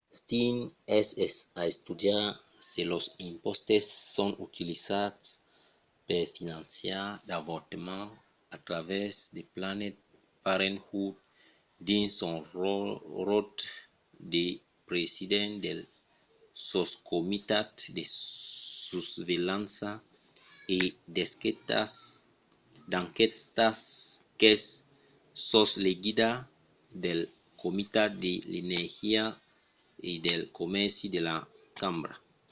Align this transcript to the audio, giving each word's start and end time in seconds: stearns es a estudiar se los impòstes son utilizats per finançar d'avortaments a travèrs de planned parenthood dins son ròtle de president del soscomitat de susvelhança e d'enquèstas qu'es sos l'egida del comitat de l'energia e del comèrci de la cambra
stearns 0.19 1.07
es 1.25 1.35
a 1.59 1.61
estudiar 1.73 2.25
se 2.71 2.81
los 2.91 3.05
impòstes 3.29 3.83
son 4.15 4.31
utilizats 4.47 5.25
per 6.07 6.23
finançar 6.37 7.03
d'avortaments 7.27 8.13
a 8.55 8.57
travèrs 8.67 9.15
de 9.35 9.41
planned 9.55 9.95
parenthood 10.45 11.15
dins 11.87 12.11
son 12.19 12.35
ròtle 13.27 13.71
de 14.33 14.45
president 14.89 15.51
del 15.65 15.79
soscomitat 16.69 17.71
de 17.97 18.03
susvelhança 18.89 19.91
e 20.75 20.77
d'enquèstas 22.91 23.81
qu'es 24.39 24.63
sos 25.49 25.71
l'egida 25.83 26.31
del 27.05 27.19
comitat 27.63 28.09
de 28.25 28.33
l'energia 28.51 29.23
e 30.09 30.11
del 30.27 30.41
comèrci 30.57 31.05
de 31.15 31.21
la 31.27 31.35
cambra 31.79 32.15